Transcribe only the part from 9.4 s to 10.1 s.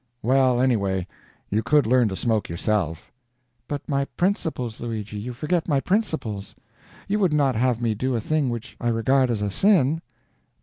a sin?"